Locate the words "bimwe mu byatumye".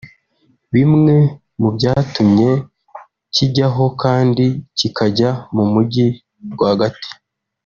0.73-2.49